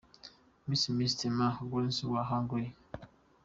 [0.67, 2.69] Miss Miss Timea Gelencser wa Hungary.